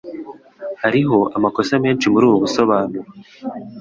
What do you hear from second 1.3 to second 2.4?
amakosa menshi muri ubu